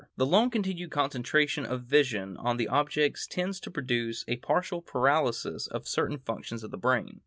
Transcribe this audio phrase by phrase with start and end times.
[0.17, 5.67] The long continued concentration of vision on an object tends to produce a partial paralysis
[5.67, 7.19] of certain functions of the brain.